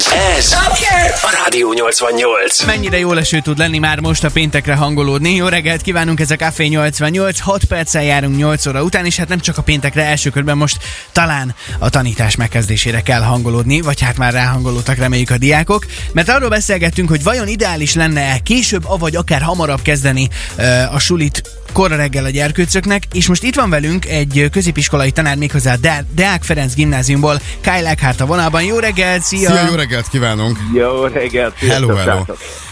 Ez, 0.00 0.12
ez 0.36 0.52
a 1.22 1.42
Rádió 1.44 1.72
88. 1.72 2.64
Mennyire 2.64 2.98
jó 2.98 3.12
leső 3.12 3.40
tud 3.40 3.58
lenni 3.58 3.78
már 3.78 4.00
most 4.00 4.24
a 4.24 4.30
péntekre 4.30 4.74
hangolódni. 4.74 5.34
Jó 5.34 5.46
reggelt 5.46 5.82
kívánunk, 5.82 6.20
ez 6.20 6.30
a 6.30 6.36
Café 6.36 6.66
88. 6.66 7.40
6 7.40 7.64
perccel 7.64 8.02
járunk 8.02 8.36
8 8.36 8.66
óra 8.66 8.82
után, 8.82 9.04
és 9.04 9.16
hát 9.16 9.28
nem 9.28 9.40
csak 9.40 9.58
a 9.58 9.62
péntekre 9.62 10.04
első 10.04 10.30
körben 10.30 10.56
most 10.56 10.78
talán 11.12 11.54
a 11.78 11.90
tanítás 11.90 12.36
megkezdésére 12.36 13.00
kell 13.00 13.20
hangolódni, 13.20 13.80
vagy 13.80 14.00
hát 14.00 14.16
már 14.16 14.32
ráhangolódtak 14.32 14.96
reméljük 14.96 15.30
a 15.30 15.38
diákok. 15.38 15.86
Mert 16.12 16.28
arról 16.28 16.48
beszélgettünk, 16.48 17.08
hogy 17.08 17.22
vajon 17.22 17.48
ideális 17.48 17.94
lenne 17.94 18.38
később, 18.38 18.84
avagy 18.84 19.16
akár 19.16 19.42
hamarabb 19.42 19.82
kezdeni 19.82 20.28
uh, 20.58 20.94
a 20.94 20.98
sulit 20.98 21.42
korra 21.72 21.96
reggel 21.96 22.24
a 22.24 22.30
gyerkőcöknek, 22.30 23.02
és 23.12 23.28
most 23.28 23.42
itt 23.42 23.54
van 23.54 23.70
velünk 23.70 24.06
egy 24.06 24.48
középiskolai 24.52 25.10
tanár 25.10 25.36
méghozzá 25.36 25.74
De- 25.74 26.04
Deák 26.14 26.42
Ferenc 26.42 26.74
gimnáziumból, 26.74 27.40
Kyle 27.60 27.90
Eckhart 27.90 28.20
a 28.20 28.26
vonalban. 28.26 28.62
Jó 28.62 28.78
reggelt, 28.78 29.22
szia! 29.22 29.50
Szia, 29.50 29.66
jó 29.68 29.74
reggelt 29.74 30.08
kívánunk! 30.08 30.58
Jó 30.74 31.04
reggelt! 31.04 31.54
Hello, 31.54 31.94
hello! 31.94 32.24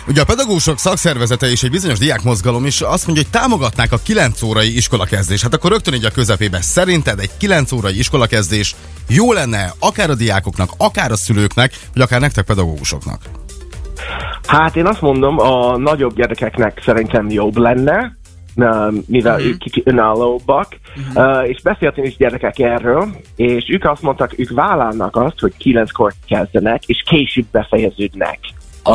Ugye 0.06 0.20
a 0.20 0.24
pedagógusok 0.24 0.78
szakszervezete 0.78 1.50
és 1.50 1.62
egy 1.62 1.70
bizonyos 1.70 1.98
diákmozgalom 1.98 2.66
is 2.66 2.80
azt 2.80 3.06
mondja, 3.06 3.24
hogy 3.24 3.40
támogatnák 3.40 3.92
a 3.92 3.98
9 4.02 4.42
órai 4.42 4.76
iskolakezdés. 4.76 5.42
Hát 5.42 5.54
akkor 5.54 5.70
rögtön 5.70 5.94
így 5.94 6.04
a 6.04 6.10
közepébe. 6.10 6.60
Szerinted 6.60 7.18
egy 7.18 7.30
9 7.38 7.72
órai 7.72 7.98
iskolakezdés 7.98 8.74
jó 9.08 9.32
lenne 9.32 9.72
akár 9.78 10.10
a 10.10 10.14
diákoknak, 10.14 10.70
akár 10.76 11.10
a 11.10 11.16
szülőknek, 11.16 11.72
vagy 11.92 12.02
akár 12.02 12.20
nektek 12.20 12.44
pedagógusoknak? 12.44 13.20
Hát 14.46 14.76
én 14.76 14.86
azt 14.86 15.00
mondom, 15.00 15.38
a 15.38 15.76
nagyobb 15.76 16.14
gyerekeknek 16.14 16.82
szerintem 16.84 17.30
jobb 17.30 17.56
lenne, 17.56 18.17
mivel 19.06 19.32
Mhm. 19.32 19.40
uh-huh. 19.40 19.44
ők 19.46 19.58
kicsit 19.58 19.86
önállóbbak, 19.86 20.76
uh-huh. 21.14 21.42
uh, 21.42 21.48
és 21.48 21.62
beszéltem 21.62 22.04
is 22.04 22.16
gyerekek 22.16 22.58
erről, 22.58 23.08
és 23.36 23.64
ők 23.68 23.84
azt 23.84 24.02
mondtak, 24.02 24.38
ők 24.38 24.50
vállalnak 24.50 25.16
azt, 25.16 25.40
hogy 25.40 25.52
kilenckor 25.58 26.12
kezdenek, 26.26 26.84
és 26.86 27.02
később 27.06 27.46
befejeződnek 27.50 28.38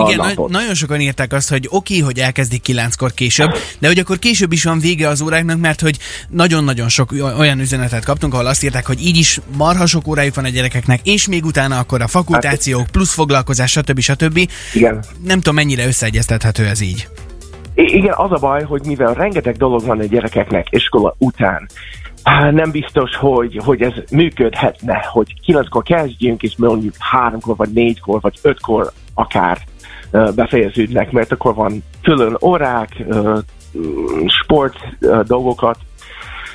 Igen, 0.07 0.15
napot. 0.17 0.49
na- 0.49 0.59
nagyon 0.59 0.73
sokan 0.73 0.99
írták 0.99 1.33
azt, 1.33 1.49
hogy 1.49 1.67
oké, 1.69 1.75
okay, 1.75 2.05
hogy 2.05 2.19
elkezdik 2.19 2.61
kilenckor 2.61 3.13
később, 3.13 3.51
de 3.79 3.87
hogy 3.87 3.99
akkor 3.99 4.19
később 4.19 4.51
is 4.51 4.63
van 4.63 4.79
vége 4.79 5.07
az 5.07 5.21
óráknak, 5.21 5.59
mert 5.59 5.81
hogy 5.81 5.97
nagyon-nagyon 6.29 6.89
sok 6.89 7.11
olyan 7.37 7.59
üzenetet 7.59 8.05
kaptunk, 8.05 8.33
ahol 8.33 8.45
azt 8.45 8.63
írták, 8.63 8.85
hogy 8.85 9.05
így 9.05 9.17
is 9.17 9.39
marha 9.57 9.85
sok 9.85 10.07
órájuk 10.07 10.35
van 10.35 10.45
a 10.45 10.49
gyerekeknek, 10.49 10.99
és 11.03 11.27
még 11.27 11.45
utána 11.45 11.77
akkor 11.77 12.01
a 12.01 12.07
fakultációk, 12.07 12.87
plusz 12.91 13.13
foglalkozás, 13.13 13.71
stb. 13.71 13.99
stb. 13.99 14.49
Igen. 14.73 15.03
Nem 15.23 15.37
tudom, 15.37 15.55
mennyire 15.55 15.87
összeegyeztethető 15.87 16.65
ez 16.65 16.81
így. 16.81 17.07
Igen, 17.75 18.13
az 18.15 18.31
a 18.31 18.37
baj, 18.39 18.63
hogy 18.63 18.81
mivel 18.85 19.13
rengeteg 19.13 19.55
dolog 19.55 19.85
van 19.85 19.99
a 19.99 20.03
gyerekeknek 20.03 20.67
iskola 20.69 21.15
után, 21.17 21.67
nem 22.51 22.71
biztos, 22.71 23.15
hogy, 23.15 23.59
hogy 23.65 23.81
ez 23.81 23.93
működhetne, 24.11 25.05
hogy 25.11 25.41
kilenckor 25.41 25.83
kezdjünk, 25.83 26.43
és 26.43 26.53
mondjuk 26.57 26.93
háromkor, 26.99 27.55
vagy 27.55 27.69
négykor, 27.73 28.21
vagy 28.21 28.39
ötkor 28.41 28.91
akár 29.13 29.57
befejeződnek, 30.35 31.11
mert 31.11 31.31
akkor 31.31 31.55
van 31.55 31.83
külön 32.01 32.37
órák, 32.41 33.03
sport 34.27 34.77
dolgokat, 35.27 35.77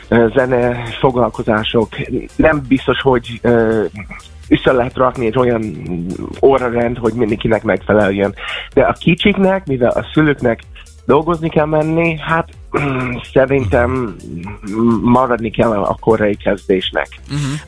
zene, 0.08 0.82
foglalkozások. 1.00 1.88
Nem 2.36 2.62
biztos, 2.68 3.00
hogy 3.00 3.40
össze 4.48 4.72
lehet 4.72 4.96
rakni 4.96 5.26
egy 5.26 5.38
olyan 5.38 5.74
órarend, 6.42 6.98
hogy 6.98 7.12
mindenkinek 7.12 7.62
megfeleljen. 7.62 8.34
De 8.74 8.82
a 8.82 8.92
kicsiknek, 8.92 9.66
mivel 9.66 9.90
a 9.90 10.06
szülőknek 10.12 10.60
dolgozni 11.08 11.48
kell 11.48 11.64
menni, 11.64 12.18
hát 12.18 12.48
szerintem 13.34 14.16
maradni 15.02 15.50
kell 15.50 15.72
a 15.72 15.96
korai 16.00 16.36
kezdésnek. 16.36 17.08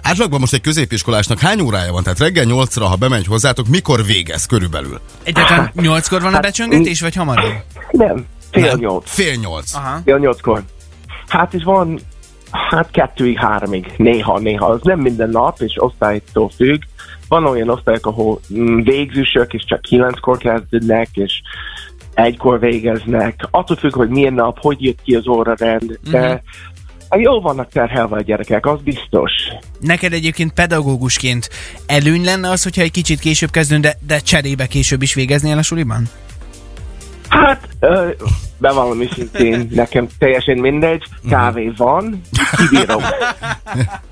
Átlagban 0.02 0.41
most 0.41 0.52
egy 0.52 0.60
középiskolásnak 0.60 1.38
hány 1.38 1.60
órája 1.60 1.92
van? 1.92 2.02
Tehát 2.02 2.19
reggel 2.19 2.44
8-ra, 2.48 2.84
ha 2.88 2.97
bemegy 2.97 3.27
hozzátok, 3.27 3.66
mikor 3.66 4.05
végez 4.05 4.47
körülbelül? 4.47 5.00
Egyáltalán 5.22 5.70
nyolckor 5.74 6.22
van 6.22 6.34
a 6.34 6.41
becsöngetés, 6.41 7.00
vagy 7.00 7.14
hamarabb? 7.14 7.52
Nem, 7.91 8.27
fél 8.50 8.64
Nem? 8.64 8.78
nyolc. 8.78 9.10
Fél 9.10 9.34
nyolc. 9.34 9.75
Aha. 9.75 10.00
Fél 10.04 10.19
nyolckor. 10.19 10.62
Hát 11.28 11.54
és 11.54 11.62
van, 11.62 12.00
hát 12.50 12.91
kettőig, 12.91 13.38
háromig, 13.38 13.92
néha, 13.97 14.38
néha. 14.38 14.66
Az 14.66 14.81
nem 14.82 14.98
minden 14.98 15.31
nap, 15.31 15.60
és 15.60 15.75
osztálytól 15.76 16.50
függ. 16.56 16.82
Van 17.28 17.44
olyan 17.44 17.69
osztályok, 17.69 18.06
ahol 18.06 18.41
végzősök, 18.82 19.53
és 19.53 19.65
csak 19.65 19.81
kilenckor 19.81 20.38
kezdődnek, 20.38 21.09
és 21.12 21.42
egykor 22.22 22.60
végeznek. 22.60 23.48
Attól 23.50 23.76
függ, 23.76 23.94
hogy 23.94 24.08
milyen 24.08 24.32
nap, 24.32 24.58
hogy 24.60 24.82
jött 24.84 25.03
ki 25.03 25.14
az 25.14 25.28
órarend, 25.28 25.98
de 26.10 26.19
hát 26.20 26.42
jól 27.20 27.41
vannak 27.41 27.69
terhelve 27.69 28.16
a 28.16 28.20
gyerekek, 28.20 28.66
az 28.66 28.81
biztos. 28.84 29.32
Neked 29.81 30.12
egyébként 30.12 30.53
pedagógusként 30.53 31.48
előny 31.86 32.25
lenne 32.25 32.50
az, 32.50 32.62
hogyha 32.62 32.82
egy 32.82 32.91
kicsit 32.91 33.20
később 33.20 33.50
kezdünk, 33.50 33.82
de, 33.82 33.94
de 34.06 34.19
cserébe 34.19 34.66
később 34.66 35.03
is 35.03 35.14
végeznél 35.14 35.59
a 35.59 35.62
suliban? 35.62 36.03
Hát, 37.28 37.69
ö, 37.80 38.10
bevallom 38.59 39.00
őszintén, 39.00 39.69
nekem 39.75 40.09
teljesen 40.19 40.59
mindegy, 40.59 41.04
kávé 41.28 41.72
van, 41.76 42.20
kibírom. 42.56 43.03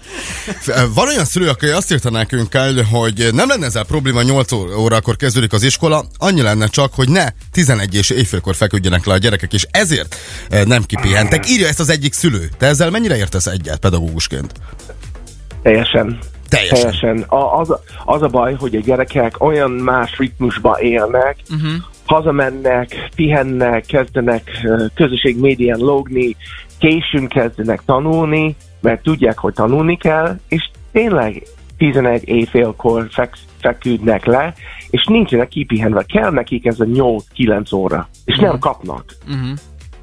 Van 0.95 1.09
olyan 1.09 1.25
szülő, 1.25 1.49
aki 1.49 1.67
azt 1.67 1.93
írta 1.93 2.11
nekünk 2.11 2.55
el, 2.55 2.83
hogy 2.83 3.29
nem 3.33 3.49
lenne 3.49 3.67
ezzel 3.67 3.85
probléma, 3.85 4.23
8 4.23 4.53
órakor 4.53 5.17
kezdődik 5.17 5.53
az 5.53 5.63
iskola, 5.63 6.05
annyi 6.19 6.43
lenne 6.43 6.67
csak, 6.67 6.95
hogy 6.95 7.09
ne 7.09 7.27
11 7.53 7.95
és 7.95 8.11
éjfélkor 8.11 8.55
feküdjenek 8.55 9.07
le 9.07 9.13
a 9.13 9.19
gyerekek, 9.19 9.53
és 9.53 9.67
ezért 9.71 10.17
eh, 10.49 10.65
nem 10.65 10.83
kipihentek. 10.83 11.49
Írja 11.49 11.67
ezt 11.67 11.81
az 11.81 11.89
egyik 11.89 12.13
szülő. 12.13 12.49
Te 12.59 12.67
ezzel 12.67 12.91
mennyire 12.91 13.17
értesz 13.17 13.47
egyet 13.47 13.79
pedagógusként? 13.79 14.53
Teljesen. 15.63 16.19
Teljesen. 16.49 16.81
Teljesen. 16.81 17.25
A, 17.29 17.59
az, 17.61 17.71
a- 17.71 17.83
az 18.05 18.23
a 18.23 18.27
baj, 18.29 18.55
hogy 18.55 18.75
a 18.75 18.81
gyerekek 18.81 19.43
olyan 19.43 19.71
más 19.71 20.17
ritmusba 20.17 20.81
élnek, 20.81 21.37
uh-huh. 21.51 21.73
Hazamennek, 22.09 23.09
pihennek, 23.15 23.87
kezdenek 23.87 24.67
közösség 24.95 25.41
médián 25.41 25.79
lógni, 25.79 26.37
későn 26.79 27.29
kezdenek 27.29 27.81
tanulni, 27.85 28.57
mert 28.81 29.03
tudják, 29.03 29.39
hogy 29.39 29.55
tanulni 29.55 29.97
kell, 29.97 30.39
és 30.49 30.71
tényleg 30.93 31.43
11 31.77 32.29
éjfélkor 32.29 33.07
fek, 33.11 33.37
feküdnek 33.61 34.25
le, 34.25 34.55
és 34.91 35.05
nincsenek 35.07 35.49
kipihenve. 35.49 36.03
Kell 36.03 36.31
nekik 36.31 36.67
ez 36.67 36.81
a 36.81 36.85
8-9 36.85 37.75
óra, 37.75 38.09
és 38.25 38.35
uh-huh. 38.35 38.51
nem 38.51 38.59
kapnak. 38.59 39.05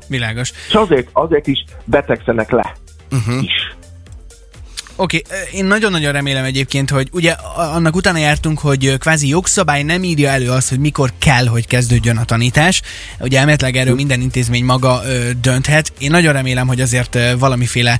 Világos. 0.08 0.52
És 0.68 0.74
azért, 0.74 1.10
azért 1.14 1.48
is 1.48 1.64
betegszenek 1.86 2.52
le. 2.52 2.76
Uh-huh. 3.12 3.44
Is. 3.44 3.65
Oké, 4.98 5.22
okay, 5.26 5.60
én 5.60 5.66
nagyon-nagyon 5.66 6.12
remélem 6.12 6.44
egyébként, 6.44 6.90
hogy 6.90 7.10
ugye 7.12 7.32
annak 7.56 7.96
utána 7.96 8.18
jártunk, 8.18 8.60
hogy 8.60 8.98
kvázi 8.98 9.28
jogszabály 9.28 9.84
nem 9.84 10.04
írja 10.04 10.30
elő 10.30 10.50
azt, 10.50 10.70
hogy 10.70 10.80
mikor 10.80 11.14
kell, 11.18 11.46
hogy 11.46 11.68
kezdődjön 11.68 12.18
a 12.18 12.24
tanítás. 12.24 12.82
Ugye 13.20 13.40
elméletileg 13.40 13.76
erről 13.76 13.96
minden 13.96 14.22
intézmény 14.22 14.66
maga 14.66 15.02
ö, 15.06 15.30
dönthet. 15.42 15.94
Én 15.98 16.10
nagyon 16.12 16.34
remélem, 16.34 16.68
hogy 16.68 16.82
azért 16.82 17.16
ö, 17.16 17.38
valamiféle 17.38 18.00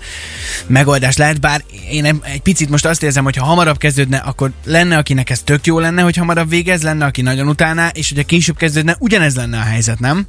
megoldás 0.68 1.18
lehet, 1.18 1.40
bár 1.40 1.64
én 1.90 2.06
egy 2.06 2.42
picit 2.42 2.70
most 2.70 2.86
azt 2.86 3.04
érzem, 3.04 3.24
hogy 3.24 3.36
ha 3.36 3.46
hamarabb 3.46 3.78
kezdődne, 3.78 4.18
akkor 4.18 4.52
lenne, 4.66 4.98
akinek 4.98 5.30
ez 5.30 5.42
tök 5.44 5.66
jó 5.66 5.80
lenne, 5.80 6.02
hogy 6.02 6.16
hamarabb 6.16 6.50
végez, 6.50 6.82
lenne, 6.82 7.06
aki 7.06 7.22
nagyon 7.22 7.48
utána, 7.48 7.90
és 7.94 8.10
hogyha 8.10 8.26
később 8.26 8.58
kezdődne, 8.58 8.96
ugyanez 9.00 9.36
lenne 9.36 9.58
a 9.58 9.64
helyzet, 9.64 10.00
nem? 10.00 10.28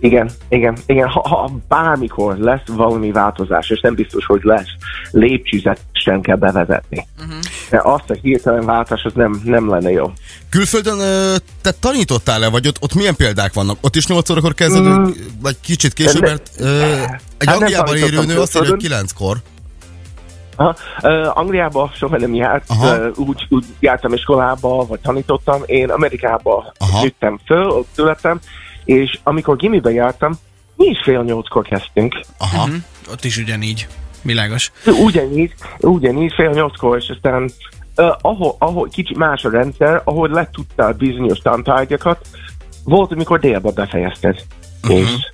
Igen, 0.00 0.30
igen, 0.48 0.76
igen. 0.86 1.08
Ha, 1.08 1.28
ha 1.28 1.50
bármikor 1.68 2.36
lesz 2.38 2.66
valami 2.66 3.12
változás, 3.12 3.70
és 3.70 3.80
nem 3.80 3.94
biztos, 3.94 4.26
hogy 4.26 4.40
lesz, 4.42 4.68
lépcsőzetesen 5.10 6.20
kell 6.20 6.36
bevezetni. 6.36 7.06
Uh-huh. 7.18 7.34
De 7.70 7.80
azt 7.82 8.10
a 8.10 8.14
hirtelen 8.22 8.64
váltás, 8.64 9.04
az 9.04 9.12
nem, 9.14 9.40
nem 9.44 9.68
lenne 9.68 9.90
jó. 9.90 10.12
Külföldön 10.48 10.98
te 11.62 11.72
tanítottál-e, 11.80 12.48
vagy 12.48 12.66
ott, 12.66 12.76
ott 12.80 12.94
milyen 12.94 13.16
példák 13.16 13.52
vannak? 13.52 13.78
Ott 13.80 13.96
is 13.96 14.06
8 14.06 14.30
órakor 14.30 14.54
kezdődik, 14.54 15.16
vagy 15.40 15.56
kicsit 15.60 15.92
később, 15.92 16.22
Ne- 16.22 16.28
mert 16.28 16.50
ö, 16.58 16.82
egy 17.38 17.46
nem 17.46 17.54
Angliában 17.54 17.96
élő 17.96 18.06
tanítottam 18.06 18.34
nő 18.34 18.40
azt 18.40 18.56
írja, 18.56 18.68
hogy 18.68 18.78
külföldön. 18.78 19.06
9-kor. 19.06 19.36
Aha. 20.56 20.74
Uh, 21.02 21.38
Angliába 21.38 21.90
soha 21.94 22.16
nem 22.16 22.34
járt, 22.34 22.64
Aha. 22.66 22.96
uh, 22.96 23.18
úgy, 23.18 23.46
úgy 23.48 23.64
jártam 23.80 24.12
iskolába, 24.12 24.86
vagy 24.86 25.00
tanítottam. 25.00 25.62
Én 25.66 25.90
Amerikába 25.90 26.72
nőttem 27.02 27.40
föl, 27.46 27.68
ott 27.68 27.88
születtem, 27.94 28.40
és 28.90 29.18
amikor 29.22 29.56
gimibe 29.56 29.90
jártam, 29.90 30.38
mi 30.76 30.86
is 30.86 31.00
fél 31.04 31.22
nyolckor 31.22 31.64
kezdtünk. 31.64 32.20
Aha. 32.38 32.64
Hm? 32.64 32.74
Ott 33.10 33.24
is 33.24 33.36
ugyanígy. 33.36 33.86
Világos. 34.22 34.72
Ugyanígy, 34.86 35.54
ugyanígy 35.78 36.32
fél 36.34 36.50
nyolckor, 36.50 36.96
és 36.96 37.08
aztán 37.08 37.50
uh, 37.96 38.06
ahol, 38.20 38.56
ahol 38.58 38.88
kicsit 38.88 39.16
más 39.16 39.44
a 39.44 39.50
rendszer, 39.50 40.00
ahol 40.04 40.28
letudtál 40.28 40.92
bizonyos 40.92 41.38
tantárgyakat, 41.38 42.26
volt, 42.84 43.12
amikor 43.12 43.40
délbe 43.40 43.70
befejezted. 43.70 44.44
Mhm. 44.82 44.92
És, 44.92 45.30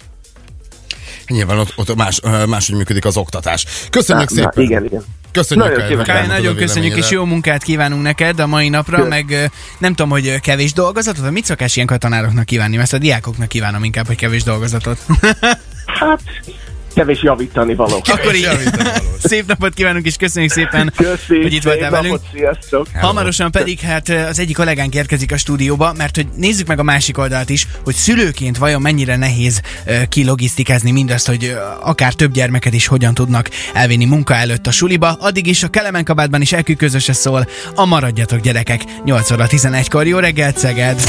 Nyilván 1.26 1.58
ott, 1.58 1.72
ott 1.76 1.94
más, 1.94 2.20
máshogy 2.48 2.76
működik 2.76 3.04
az 3.04 3.16
oktatás. 3.16 3.66
Köszönjük 3.90 4.28
na, 4.28 4.34
szépen! 4.34 4.52
na, 4.54 4.62
igen, 4.62 4.84
igen. 4.84 5.02
Köszönjük, 5.36 5.76
Nagyon 5.76 5.96
hogy 5.96 6.06
Kály, 6.06 6.26
nagyon 6.26 6.56
köszönjük, 6.56 6.96
és 6.96 7.10
jó 7.10 7.24
munkát 7.24 7.62
kívánunk 7.62 8.02
neked 8.02 8.40
a 8.40 8.46
mai 8.46 8.68
napra, 8.68 8.96
Kösz. 8.96 9.08
meg 9.08 9.50
nem 9.78 9.94
tudom, 9.94 10.10
hogy 10.10 10.40
kevés 10.40 10.72
dolgozatot, 10.72 11.22
vagy 11.22 11.32
mit 11.32 11.44
szokás 11.44 11.74
ilyenkor 11.74 11.96
a 11.96 11.98
tanároknak 11.98 12.44
kívánni, 12.44 12.76
mert 12.76 12.82
ezt 12.82 12.94
a 12.94 12.98
diákoknak 12.98 13.48
kívánom 13.48 13.84
inkább, 13.84 14.06
hogy 14.06 14.16
kevés 14.16 14.42
dolgozatot. 14.42 14.98
Hát, 15.86 16.20
kevés 16.96 17.22
javítani 17.22 17.74
való. 17.74 18.02
Akkor 18.10 18.34
így 18.34 18.48
szép 19.22 19.46
napot 19.46 19.74
kívánunk, 19.74 20.06
és 20.06 20.16
köszönjük 20.16 20.52
szépen, 20.52 20.92
Köszi, 20.96 21.42
hogy 21.42 21.52
itt 21.52 21.62
szép 21.62 21.62
voltál 21.62 21.90
velünk. 21.90 22.12
napot, 22.12 22.26
sziasztok! 22.34 22.86
Hamarosan 23.00 23.50
pedig 23.50 23.80
hát 23.80 24.08
az 24.08 24.38
egyik 24.38 24.56
kollégánk 24.56 24.94
érkezik 24.94 25.32
a 25.32 25.36
stúdióba, 25.36 25.92
mert 25.96 26.16
hogy 26.16 26.26
nézzük 26.36 26.66
meg 26.66 26.78
a 26.78 26.82
másik 26.82 27.18
oldalt 27.18 27.48
is, 27.48 27.66
hogy 27.84 27.94
szülőként 27.94 28.58
vajon 28.58 28.80
mennyire 28.80 29.16
nehéz 29.16 29.60
kilogisztikázni 30.08 30.90
mindazt, 30.90 31.26
hogy 31.26 31.56
akár 31.80 32.12
több 32.12 32.32
gyermeket 32.32 32.74
is 32.74 32.86
hogyan 32.86 33.14
tudnak 33.14 33.50
elvinni 33.72 34.04
munka 34.04 34.34
előtt 34.34 34.66
a 34.66 34.70
suliba. 34.70 35.16
Addig 35.20 35.46
is 35.46 35.62
a 35.62 35.68
Kelemen 35.68 36.04
kabátban 36.04 36.40
is 36.40 36.52
elküközöse 36.52 37.12
szól, 37.12 37.48
a 37.74 37.84
maradjatok 37.84 38.40
gyerekek 38.40 38.82
8 39.04 39.30
óra 39.30 39.46
11-kor. 39.48 40.06
Jó 40.06 40.18
reggelt, 40.18 40.58
Szeged! 40.58 41.00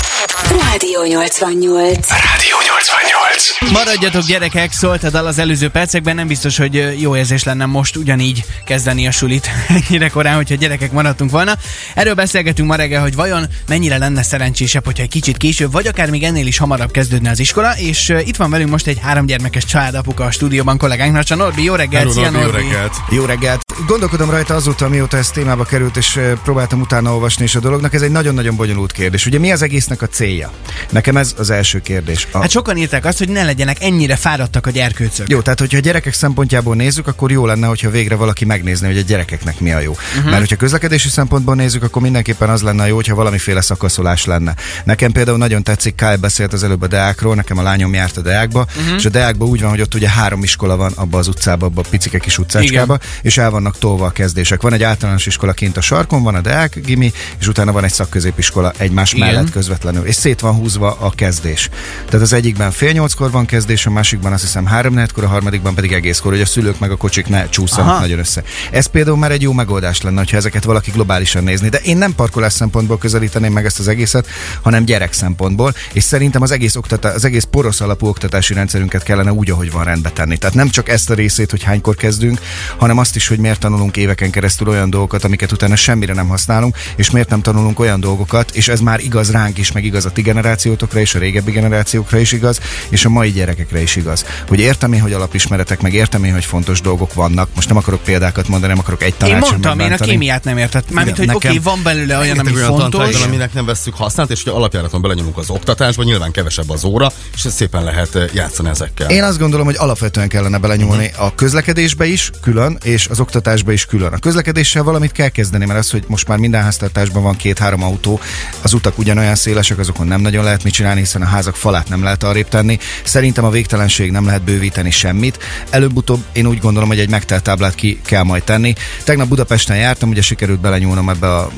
Rádió 0.50 1.04
88. 1.04 2.10
Rádió 2.10 2.57
88. 2.68 3.26
Maradjatok 3.59 4.24
gyerekek, 4.24 4.71
szólt 4.71 5.04
a 5.04 5.09
dal 5.09 5.25
az 5.25 5.39
előző 5.39 5.69
percekben, 5.69 6.15
nem 6.15 6.27
biztos, 6.27 6.57
hogy 6.57 7.01
jó 7.01 7.15
érzés 7.15 7.44
lenne 7.44 7.65
most 7.65 7.95
ugyanígy 7.95 8.45
kezdeni 8.65 9.07
a 9.07 9.12
sulit 9.12 9.50
ennyire 9.89 10.09
korán, 10.09 10.36
hogyha 10.36 10.56
gyerekek 10.56 10.92
maradtunk 10.92 11.31
volna. 11.31 11.54
Erről 11.95 12.13
beszélgetünk 12.13 12.68
ma 12.68 12.75
reggel, 12.75 13.01
hogy 13.01 13.15
vajon 13.15 13.45
mennyire 13.68 13.98
lenne 13.98 14.24
szerencsésebb, 14.24 14.86
hogyha 14.86 15.04
egy 15.04 15.09
kicsit 15.09 15.38
később, 15.38 15.71
vagy 15.71 15.88
akár 15.88 16.09
még 16.09 16.24
ennél 16.24 16.48
is 16.48 16.57
hamarabb 16.57 16.92
kezdődne 16.92 17.30
az 17.30 17.39
iskola, 17.39 17.77
és 17.77 18.13
itt 18.25 18.36
van 18.36 18.50
velünk 18.50 18.69
most 18.69 18.88
egy 18.88 19.00
háromgyermekes 19.00 19.65
családapuka 19.65 20.24
a 20.25 20.31
stúdióban 20.31 20.77
kollégánk, 20.77 21.13
Nacsa 21.13 21.36
Norbi, 21.36 21.63
jó 21.63 21.75
reggelt, 21.75 22.13
Hello, 22.13 22.13
szia 22.13 22.30
Norbi, 22.30 22.39
jó 22.39 22.51
Norbi! 22.51 22.62
reggelt! 22.68 22.95
Jó 23.10 23.25
reggelt! 23.25 23.66
Gondolkodom 23.85 24.29
rajta 24.29 24.56
azóta, 24.56 24.89
mióta 24.89 25.18
ez 25.18 25.29
témába 25.29 25.63
került, 25.63 25.97
és 25.97 26.19
próbáltam 26.44 26.81
utána 26.81 27.13
olvasni 27.13 27.44
is 27.44 27.56
a 27.56 27.59
dolognak. 27.59 27.94
Ez 27.94 28.01
egy 28.01 28.12
nagyon-nagyon 28.12 28.56
bonyolult 28.56 28.91
kérdés. 28.91 29.25
Ugye 29.25 29.39
mi 29.39 29.51
az 29.51 29.62
egésznek 29.62 30.01
a 30.01 30.07
célja? 30.07 30.51
Nekem 30.89 31.18
ez 31.18 31.33
az 31.38 31.50
első 31.50 31.81
kérdés. 31.81 32.27
A... 32.31 32.39
Hát 32.39 32.50
sokan 32.50 32.77
írták 32.77 33.06
azt, 33.06 33.18
hogy 33.18 33.29
ne 33.29 33.44
legyenek 33.44 33.83
ennyire 33.83 34.15
fáradtak 34.15 34.65
a 34.65 34.69
gyerkőcök. 34.69 35.29
Jó, 35.29 35.41
tehát 35.41 35.59
hogyha 35.59 35.77
a 35.77 35.81
gyerekek 35.81 36.13
szempontjából 36.13 36.75
nézzük, 36.75 37.07
akkor 37.07 37.31
jó 37.31 37.45
lenne, 37.45 37.68
hogyha 37.68 37.89
végre 37.89 38.15
valaki 38.15 38.45
megnézné, 38.45 38.88
hogy 38.88 38.97
a 38.97 39.01
gyerekeknek 39.01 39.59
mi 39.59 39.74
a 39.74 39.79
jó. 39.79 39.91
Uh-huh. 39.91 40.25
Mert 40.25 40.39
hogyha 40.39 40.56
közlekedési 40.56 41.09
szempontból 41.09 41.56
nézzük, 41.56 41.83
akkor 41.83 42.01
mindenképpen 42.01 42.50
az 42.50 42.62
lenne 42.62 42.88
jó, 42.88 42.95
hogyha 42.95 43.15
valamiféle 43.15 43.62
szakaszolás 43.62 44.25
lenne. 44.25 44.56
Nekem 44.83 45.12
például 45.12 45.38
nagyon 45.38 45.63
tetszik, 45.63 45.95
Kyle 45.95 46.18
beszélt 46.18 46.53
az 46.53 46.63
előbb 46.63 46.81
a 46.81 46.88
Deákról, 46.88 47.35
nekem 47.35 47.57
a 47.57 47.62
lányom 47.62 47.94
járt 47.94 48.18
a 48.18 48.21
Deákba, 48.21 48.68
uh-huh. 48.77 48.95
és 48.97 49.06
a 49.06 49.09
Deákba 49.09 49.45
úgy 49.45 49.62
van, 49.62 49.69
hogy 49.69 49.81
ott 49.81 49.94
ugye 49.94 50.09
három 50.09 50.44
iskola 50.44 50.75
van 50.75 50.91
abba 50.95 51.18
az 51.18 51.27
utcába, 51.27 51.65
abba 51.65 51.81
a 51.81 51.89
picike 51.89 52.18
kis 52.18 52.38
utcácskába, 52.38 53.00
és 53.21 53.38
el 53.38 53.50
vannak 53.67 53.81
tolva 53.81 54.05
a 54.05 54.11
kezdések. 54.11 54.61
Van 54.61 54.73
egy 54.73 54.83
általános 54.83 55.25
iskola 55.25 55.51
kint 55.51 55.77
a 55.77 55.81
sarkon, 55.81 56.23
van 56.23 56.35
a 56.35 56.41
Deák 56.41 56.79
gimi, 56.85 57.11
és 57.39 57.47
utána 57.47 57.71
van 57.71 57.83
egy 57.83 57.91
szakközépiskola 57.91 58.71
egymás 58.77 59.13
Igen. 59.13 59.27
mellett 59.27 59.49
közvetlenül, 59.49 60.05
és 60.05 60.15
szét 60.15 60.39
van 60.39 60.53
húzva 60.53 60.97
a 60.99 61.09
kezdés. 61.09 61.69
Tehát 62.05 62.21
az 62.21 62.33
egyikben 62.33 62.71
fél 62.71 62.91
nyolckor 62.91 63.31
van 63.31 63.45
kezdés, 63.45 63.85
a 63.85 63.89
másikban 63.89 64.33
azt 64.33 64.41
hiszem 64.41 64.65
három 64.65 64.93
negyedkor, 64.93 65.23
a 65.23 65.27
harmadikban 65.27 65.75
pedig 65.75 65.93
egészkor, 65.93 66.31
hogy 66.31 66.41
a 66.41 66.45
szülők 66.45 66.79
meg 66.79 66.91
a 66.91 66.95
kocsik 66.95 67.27
ne 67.27 67.49
csúszanak 67.49 67.89
Aha. 67.89 67.99
nagyon 67.99 68.19
össze. 68.19 68.43
Ez 68.71 68.85
például 68.85 69.17
már 69.17 69.31
egy 69.31 69.41
jó 69.41 69.53
megoldás 69.53 70.01
lenne, 70.01 70.23
ha 70.29 70.37
ezeket 70.37 70.63
valaki 70.63 70.91
globálisan 70.91 71.43
nézni, 71.43 71.69
de 71.69 71.77
én 71.77 71.97
nem 71.97 72.15
parkolás 72.15 72.53
szempontból 72.53 72.97
közelíteném 72.97 73.53
meg 73.53 73.65
ezt 73.65 73.79
az 73.79 73.87
egészet, 73.87 74.27
hanem 74.61 74.85
gyerek 74.85 75.13
szempontból, 75.13 75.73
és 75.93 76.03
szerintem 76.03 76.41
az 76.41 76.51
egész, 76.51 76.75
oktatá- 76.75 77.15
az 77.15 77.25
egész 77.25 77.47
porosz 77.51 77.81
alapú 77.81 78.07
oktatási 78.07 78.53
rendszerünket 78.53 79.03
kellene 79.03 79.33
úgy, 79.33 79.51
ahogy 79.51 79.71
van 79.71 79.83
rendbe 79.83 80.09
tenni. 80.09 80.37
Tehát 80.37 80.55
nem 80.55 80.69
csak 80.69 80.89
ezt 80.89 81.09
a 81.09 81.13
részét, 81.13 81.51
hogy 81.51 81.63
hánykor 81.63 81.95
kezdünk, 81.95 82.39
hanem 82.77 82.97
azt 82.97 83.15
is, 83.15 83.27
hogy 83.27 83.39
miért 83.39 83.56
tanulunk 83.57 83.98
éveken 83.98 84.31
keresztül 84.31 84.68
olyan 84.68 84.89
dolgokat, 84.89 85.24
amiket 85.24 85.51
utána 85.51 85.75
semmire 85.75 86.13
nem 86.13 86.27
használunk, 86.27 86.77
és 86.95 87.12
miért 87.12 87.30
nem 87.30 87.42
tanulunk 87.42 87.80
olyan 87.80 88.00
dolgokat, 88.00 88.51
és 88.56 88.68
ez 88.68 88.80
már 88.80 89.00
igaz 89.00 89.31
ránk 89.31 89.57
is, 89.57 89.71
meg 89.71 89.83
igaz 89.83 90.06
a 90.06 90.12
ti 90.12 90.21
generációtokra 90.21 91.00
és 91.00 91.15
a 91.15 91.19
régebbi 91.19 91.51
generációkra 91.51 92.18
is 92.18 92.31
igaz, 92.31 92.59
és 92.89 93.06
a 93.06 93.09
mai 93.09 93.31
gyerekekre 93.31 93.81
is 93.81 93.95
igaz. 93.95 94.25
Hogy 94.48 94.59
értem 94.59 94.94
én, 94.94 95.01
hogy 95.01 95.13
alapismeretek, 95.13 95.81
meg 95.81 95.94
értem 95.94 96.24
én, 96.24 96.33
hogy 96.33 96.45
fontos 96.45 96.81
dolgok 96.81 97.13
vannak. 97.13 97.50
Most 97.56 97.68
nem 97.68 97.77
akarok 97.77 98.04
példákat 98.04 98.48
mondani, 98.48 98.71
nem 98.71 98.81
akarok 98.81 99.04
egy 99.04 99.07
Én 99.07 99.15
tanácsot 99.18 99.50
mondtam, 99.50 99.80
én 99.80 99.92
a 99.92 99.98
kémiát 99.98 100.44
nem 100.44 100.57
értettem. 100.57 100.94
Mármint, 100.94 101.18
hogy 101.18 101.30
oké, 101.30 101.48
okay, 101.48 101.60
van 101.60 101.80
belőle 101.83 102.18
olyan, 102.18 102.39
ami 102.39 102.53
olyan 102.53 102.77
fontos. 102.77 103.24
aminek 103.24 103.53
nem 103.53 103.65
vesszük 103.65 103.95
használt, 103.95 104.30
és 104.30 104.44
hogy 104.44 104.53
alapjáraton 104.53 105.01
belenyomunk 105.01 105.38
az 105.38 105.50
oktatásba, 105.50 106.03
nyilván 106.03 106.31
kevesebb 106.31 106.69
az 106.69 106.83
óra, 106.83 107.12
és 107.33 107.45
szépen 107.50 107.83
lehet 107.83 108.15
eh, 108.15 108.30
játszani 108.33 108.69
ezekkel. 108.69 109.10
Én 109.10 109.24
azt 109.24 109.39
gondolom, 109.39 109.65
hogy 109.65 109.75
alapvetően 109.77 110.27
kellene 110.27 110.57
belenyúlni 110.57 111.12
a 111.18 111.36
közlekedésbe 111.36 112.06
is 112.06 112.31
külön, 112.42 112.77
és 112.83 113.07
az 113.07 113.19
oktatásba 113.47 113.71
is 113.71 113.85
külön. 113.85 114.13
A 114.13 114.17
közlekedéssel 114.17 114.83
valamit 114.83 115.11
kell 115.11 115.29
kezdeni, 115.29 115.65
mert 115.65 115.79
az, 115.79 115.89
hogy 115.89 116.03
most 116.07 116.27
már 116.27 116.38
minden 116.38 116.61
háztartásban 116.63 117.23
van 117.23 117.35
két-három 117.35 117.83
autó, 117.83 118.19
az 118.61 118.73
utak 118.73 118.97
ugyanolyan 118.97 119.35
szélesek, 119.35 119.79
azokon 119.79 120.07
nem 120.07 120.21
nagyon 120.21 120.44
lehet 120.44 120.63
mit 120.63 120.73
csinálni, 120.73 120.99
hiszen 120.99 121.21
a 121.21 121.25
házak 121.25 121.55
falát 121.55 121.89
nem 121.89 122.03
lehet 122.03 122.23
arrébb 122.23 122.47
tenni. 122.47 122.77
Szerintem 123.03 123.44
a 123.44 123.49
végtelenség 123.49 124.11
nem 124.11 124.25
lehet 124.25 124.41
bővíteni 124.41 124.91
semmit. 124.91 125.39
Előbb-utóbb 125.69 126.23
én 126.31 126.47
úgy 126.47 126.59
gondolom, 126.59 126.89
hogy 126.89 126.99
egy 126.99 127.09
megtelt 127.09 127.44
táblát 127.44 127.75
ki 127.75 127.99
kell 128.05 128.23
majd 128.23 128.44
tenni. 128.44 128.73
Tegnap 129.03 129.27
Budapesten 129.27 129.77
jártam, 129.77 130.09
ugye 130.09 130.21
sikerült 130.21 130.59
belenyúlnom 130.59 131.09
ebbe 131.09 131.35
a 131.35 131.51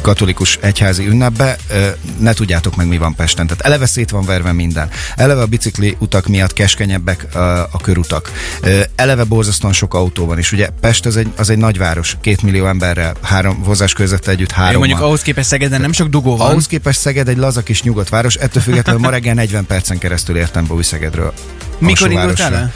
katolikus 0.00 0.58
egyházi 0.60 1.06
ünnepbe, 1.06 1.56
ne 2.18 2.32
tudjátok 2.32 2.76
meg 2.76 2.86
mi 2.86 2.98
van 2.98 3.14
Pesten. 3.14 3.46
Tehát 3.46 3.62
eleve 3.62 3.86
szét 3.86 4.10
van 4.10 4.24
verve 4.24 4.52
minden. 4.52 4.90
Eleve 5.16 5.40
a 5.40 5.46
bicikli 5.46 5.96
utak 5.98 6.26
miatt 6.26 6.52
keskenyebbek 6.52 7.26
a 7.70 7.78
körutak. 7.82 8.32
Eleve 8.94 9.24
borzasztóan 9.24 9.72
sok 9.72 9.94
autó 9.94 10.26
van, 10.26 10.38
és 10.38 10.52
ugye 10.52 10.68
Pest 10.80 11.06
az 11.06 11.16
egy, 11.16 11.32
az 11.36 11.50
egy 11.50 11.58
nagyváros, 11.58 12.16
két 12.20 12.42
millió 12.42 12.66
emberrel, 12.66 13.14
három 13.22 13.62
hozás 13.64 13.92
között 13.92 14.26
együtt 14.26 14.50
Jó, 14.56 14.62
három. 14.62 14.78
mondjuk 14.78 15.00
ahhoz 15.00 15.22
képest 15.22 15.48
Szegeden 15.48 15.80
nem 15.80 15.92
sok 15.92 16.08
dugó 16.08 16.36
van. 16.36 16.50
Ahhoz 16.50 16.66
képest 16.66 17.00
Szeged 17.00 17.28
egy 17.28 17.36
laza 17.36 17.62
kis 17.62 17.82
nyugodt 17.82 18.08
város, 18.08 18.34
ettől 18.34 18.62
függetlenül 18.62 19.00
ma 19.00 19.10
reggel 19.10 19.34
40 19.34 19.66
percen 19.66 19.98
keresztül 19.98 20.36
értem 20.36 20.66
be 20.66 20.74
Új-Szegedről. 20.74 21.32
Mikor 21.78 22.10
indultál 22.10 22.54
el? 22.54 22.72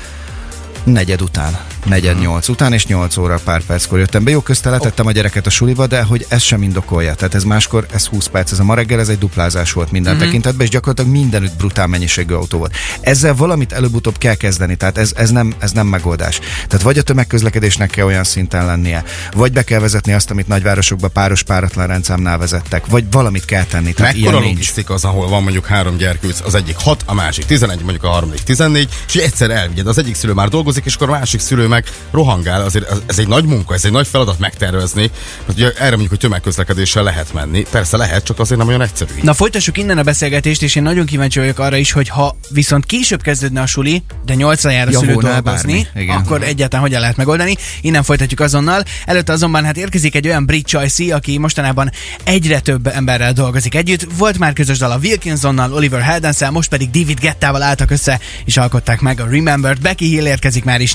Negyed 0.84 1.22
után. 1.22 1.58
Negyed 1.84 2.20
nyolc 2.20 2.48
után, 2.48 2.72
és 2.72 2.86
nyolc 2.86 3.16
óra 3.16 3.38
pár 3.44 3.62
perckor 3.62 3.98
jöttem 3.98 4.24
be. 4.24 4.30
Jó 4.30 4.40
köztel 4.40 4.72
letettem 4.72 5.06
a 5.06 5.12
gyereket 5.12 5.46
a 5.46 5.50
suliba, 5.50 5.86
de 5.86 6.02
hogy 6.02 6.26
ez 6.28 6.42
sem 6.42 6.62
indokolja. 6.62 7.14
Tehát 7.14 7.34
ez 7.34 7.44
máskor, 7.44 7.86
ez 7.92 8.06
20 8.06 8.26
perc, 8.26 8.52
ez 8.52 8.58
a 8.58 8.64
ma 8.64 8.74
reggel, 8.74 9.00
ez 9.00 9.08
egy 9.08 9.18
duplázás 9.18 9.72
volt 9.72 9.90
minden 9.90 10.14
mm-hmm. 10.14 10.24
tekintetben, 10.24 10.66
és 10.66 10.72
gyakorlatilag 10.72 11.10
mindenütt 11.10 11.56
brutál 11.56 11.86
mennyiségű 11.86 12.34
autó 12.34 12.58
volt. 12.58 12.76
Ezzel 13.00 13.34
valamit 13.34 13.72
előbb-utóbb 13.72 14.18
kell 14.18 14.34
kezdeni, 14.34 14.76
tehát 14.76 14.98
ez, 14.98 15.12
ez, 15.16 15.30
nem, 15.30 15.54
ez 15.58 15.72
nem 15.72 15.86
megoldás. 15.86 16.38
Tehát 16.38 16.82
vagy 16.82 16.98
a 16.98 17.02
tömegközlekedésnek 17.02 17.90
kell 17.90 18.04
olyan 18.04 18.24
szinten 18.24 18.66
lennie, 18.66 19.04
vagy 19.32 19.52
be 19.52 19.62
kell 19.62 19.80
vezetni 19.80 20.12
azt, 20.12 20.30
amit 20.30 20.48
nagyvárosokban 20.48 21.10
páros 21.12 21.42
páratlan 21.42 21.86
rendszámnál 21.86 22.38
vezettek, 22.38 22.86
vagy 22.86 23.04
valamit 23.10 23.44
kell 23.44 23.64
tenni. 23.64 23.92
Tehát 23.92 24.16
Mekkora 24.16 24.38
logisztika 24.40 24.94
az, 24.94 25.04
ahol 25.04 25.28
van 25.28 25.42
mondjuk 25.42 25.66
három 25.66 25.96
gyerkőc, 25.96 26.40
az 26.44 26.54
egyik 26.54 26.76
6, 26.76 27.02
a 27.06 27.14
másik 27.14 27.44
11, 27.44 27.80
mondjuk 27.80 28.04
a 28.04 28.08
harmadik 28.08 28.42
14, 28.42 28.88
és 29.06 29.14
egyszer 29.14 29.50
elvigyed. 29.50 29.86
Az 29.86 29.98
egyik 29.98 30.14
szülő 30.14 30.32
már 30.32 30.48
dolgozik, 30.48 30.84
és 30.84 30.94
akkor 30.94 31.08
a 31.08 31.12
másik 31.12 31.40
szülő 31.40 31.68
meg 31.70 31.84
rohangál. 32.10 32.62
Azért 32.64 32.90
ez- 33.08 33.18
egy 33.18 33.28
nagy 33.28 33.44
munka, 33.44 33.74
ez 33.74 33.84
egy 33.84 33.92
nagy 33.92 34.06
feladat 34.06 34.38
megtervezni. 34.38 35.10
hogy 35.46 35.54
Ugye 35.54 35.72
erre 35.72 35.88
mondjuk, 35.88 36.08
hogy 36.08 36.18
tömegközlekedéssel 36.18 37.02
lehet 37.02 37.32
menni. 37.32 37.64
Persze 37.70 37.96
lehet, 37.96 38.24
csak 38.24 38.38
azért 38.38 38.58
nem 38.58 38.68
olyan 38.68 38.82
egyszerű. 38.82 39.12
Na 39.22 39.32
folytassuk 39.34 39.78
innen 39.78 39.98
a 39.98 40.02
beszélgetést, 40.02 40.62
és 40.62 40.74
én 40.74 40.82
nagyon 40.82 41.06
kíváncsi 41.06 41.38
vagyok 41.38 41.58
arra 41.58 41.76
is, 41.76 41.92
hogy 41.92 42.08
ha 42.08 42.36
viszont 42.48 42.86
később 42.86 43.22
kezdődne 43.22 43.60
a 43.60 43.66
suli, 43.66 44.02
de 44.24 44.34
nyolcra 44.34 44.70
jár 44.70 44.88
a 44.88 44.92
szülő 44.92 45.14
dolgozni, 45.14 45.86
akkor 46.08 46.42
egyáltalán 46.42 46.84
hogyan 46.84 47.00
lehet 47.00 47.16
megoldani. 47.16 47.56
Innen 47.80 48.02
folytatjuk 48.02 48.40
azonnal. 48.40 48.82
Előtte 49.04 49.32
azonban 49.32 49.64
hát 49.64 49.76
érkezik 49.76 50.14
egy 50.14 50.26
olyan 50.26 50.46
brit 50.46 50.66
Choice, 50.66 51.14
aki 51.14 51.38
mostanában 51.38 51.90
egyre 52.24 52.60
több 52.60 52.86
emberrel 52.86 53.32
dolgozik 53.32 53.74
együtt. 53.74 54.06
Volt 54.16 54.38
már 54.38 54.52
közös 54.52 54.78
dal 54.78 54.90
a 54.90 54.98
Wilkinsonnal, 55.02 55.72
Oliver 55.72 56.00
Heldenszel, 56.00 56.50
most 56.50 56.68
pedig 56.68 56.90
David 56.90 57.20
Gettával 57.20 57.62
álltak 57.62 57.90
össze, 57.90 58.20
és 58.44 58.56
alkották 58.56 59.00
meg 59.00 59.20
a 59.20 59.28
Remembered. 59.30 59.80
Becky 59.80 60.06
Hill 60.06 60.26
érkezik 60.26 60.64
már 60.64 60.80
is 60.80 60.92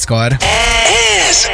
8-18-kor. 0.00 0.36
Ez 1.28 1.46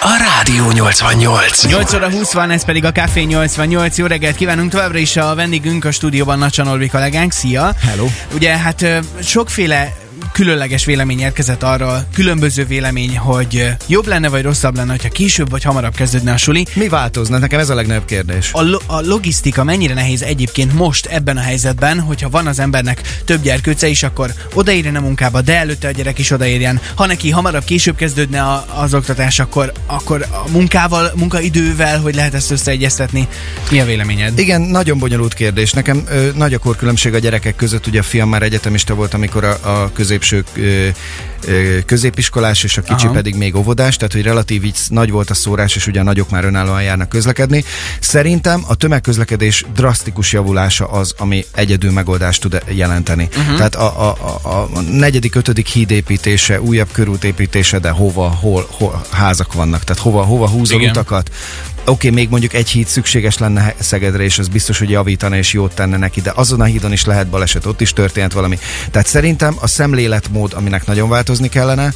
a 0.00 0.16
Rádió 0.18 0.70
88. 0.70 1.64
8 1.64 1.92
óra 1.92 2.10
20 2.10 2.32
van, 2.32 2.50
ez 2.50 2.64
pedig 2.64 2.84
a 2.84 2.92
Café 2.92 3.22
88. 3.22 3.98
Jó 3.98 4.06
reggelt 4.06 4.36
kívánunk 4.36 4.70
továbbra 4.70 4.98
is 4.98 5.16
a 5.16 5.34
vendégünk 5.34 5.84
a 5.84 5.90
stúdióban 5.90 6.38
Nacsa 6.38 6.64
Norbi 6.64 6.88
kollégánk. 6.88 7.32
Szia! 7.32 7.74
Hello. 7.80 8.06
Ugye 8.34 8.56
hát 8.56 8.86
sokféle 9.22 9.94
különleges 10.38 10.84
vélemény 10.84 11.20
érkezett 11.20 11.62
arról, 11.62 12.06
különböző 12.14 12.64
vélemény, 12.64 13.18
hogy 13.18 13.68
jobb 13.86 14.06
lenne 14.06 14.28
vagy 14.28 14.42
rosszabb 14.42 14.76
lenne, 14.76 14.90
hogyha 14.90 15.08
később 15.08 15.50
vagy 15.50 15.62
hamarabb 15.62 15.94
kezdődne 15.94 16.32
a 16.32 16.36
suli. 16.36 16.66
Mi 16.74 16.88
változna? 16.88 17.38
Nekem 17.38 17.60
ez 17.60 17.70
a 17.70 17.74
legnagyobb 17.74 18.04
kérdés. 18.04 18.50
A, 18.52 18.62
lo- 18.62 18.82
a 18.86 19.00
logisztika 19.00 19.64
mennyire 19.64 19.94
nehéz 19.94 20.22
egyébként 20.22 20.74
most 20.74 21.06
ebben 21.06 21.36
a 21.36 21.40
helyzetben, 21.40 22.00
hogyha 22.00 22.28
van 22.28 22.46
az 22.46 22.58
embernek 22.58 23.20
több 23.24 23.42
gyerkőce 23.42 23.88
is, 23.88 24.02
akkor 24.02 24.32
odaérjen 24.54 24.96
a 24.96 25.00
munkába, 25.00 25.40
de 25.40 25.56
előtte 25.56 25.88
a 25.88 25.90
gyerek 25.90 26.18
is 26.18 26.30
odaérjen. 26.30 26.80
Ha 26.94 27.06
neki 27.06 27.30
hamarabb 27.30 27.64
később 27.64 27.96
kezdődne 27.96 28.42
a, 28.42 28.66
az 28.74 28.94
oktatás, 28.94 29.38
akkor, 29.38 29.72
akkor 29.86 30.26
a 30.30 30.50
munkával, 30.50 31.12
munkaidővel, 31.14 32.00
hogy 32.00 32.14
lehet 32.14 32.34
ezt 32.34 32.50
összeegyeztetni? 32.50 33.28
Mi 33.70 33.80
a 33.80 33.84
véleményed? 33.84 34.38
Igen, 34.38 34.60
nagyon 34.60 34.98
bonyolult 34.98 35.34
kérdés. 35.34 35.72
Nekem 35.72 36.04
ö, 36.08 36.28
nagy 36.34 36.54
a 36.54 36.58
korkülönbség 36.58 37.14
a 37.14 37.18
gyerekek 37.18 37.56
között. 37.56 37.86
Ugye 37.86 37.98
a 37.98 38.02
fiam 38.02 38.28
már 38.28 38.42
egyetemista 38.42 38.94
volt, 38.94 39.14
amikor 39.14 39.44
a, 39.44 39.58
a 39.62 39.92
középső 39.92 40.27
középső 40.28 40.94
középiskolás, 41.86 42.64
és 42.64 42.76
a 42.76 42.82
kicsi 42.82 43.04
Aha. 43.04 43.14
pedig 43.14 43.34
még 43.34 43.56
óvodás, 43.56 43.96
tehát 43.96 44.12
hogy 44.12 44.22
relatív 44.22 44.64
így 44.64 44.78
nagy 44.88 45.10
volt 45.10 45.30
a 45.30 45.34
szórás, 45.34 45.76
és 45.76 45.86
ugye 45.86 46.00
a 46.00 46.02
nagyok 46.02 46.30
már 46.30 46.44
önállóan 46.44 46.82
járnak 46.82 47.08
közlekedni. 47.08 47.64
Szerintem 48.00 48.64
a 48.68 48.74
tömegközlekedés 48.74 49.64
drasztikus 49.74 50.32
javulása 50.32 50.86
az, 50.86 51.14
ami 51.18 51.44
egyedül 51.54 51.90
megoldást 51.90 52.40
tud 52.40 52.62
jelenteni. 52.68 53.28
Uh-huh. 53.36 53.56
Tehát 53.56 53.74
a, 53.74 54.08
a, 54.08 54.16
a, 54.42 54.48
a 54.48 54.80
negyedik, 54.80 55.34
ötödik 55.34 55.66
híd 55.66 55.90
építése, 55.90 56.60
újabb 56.60 56.88
körút 56.92 57.24
építése, 57.24 57.78
de 57.78 57.90
hova, 57.90 58.28
hol, 58.28 58.66
hol 58.70 59.02
házak 59.10 59.52
vannak, 59.52 59.84
tehát 59.84 60.02
hova, 60.02 60.22
hova 60.22 60.48
húzol 60.48 60.80
Igen. 60.80 60.90
utakat. 60.90 61.30
Oké, 61.88 62.08
okay, 62.08 62.20
még 62.20 62.30
mondjuk 62.30 62.52
egy 62.52 62.68
híd 62.68 62.86
szükséges 62.86 63.38
lenne 63.38 63.74
Szegedre, 63.78 64.22
és 64.22 64.38
az 64.38 64.48
biztos, 64.48 64.78
hogy 64.78 64.90
javítana 64.90 65.36
és 65.36 65.52
jót 65.52 65.74
tenne 65.74 65.96
neki, 65.96 66.20
de 66.20 66.32
azon 66.34 66.60
a 66.60 66.64
hídon 66.64 66.92
is 66.92 67.04
lehet 67.04 67.28
baleset, 67.28 67.66
ott 67.66 67.80
is 67.80 67.92
történt 67.92 68.32
valami. 68.32 68.58
Tehát 68.90 69.06
szerintem 69.06 69.56
a 69.60 69.66
szemléletmód, 69.66 70.52
aminek 70.52 70.86
nagyon 70.86 71.08
változni 71.08 71.48
kellene, 71.48 71.92